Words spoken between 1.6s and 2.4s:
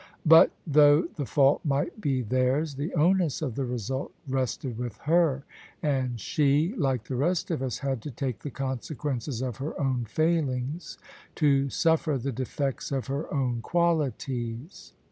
might be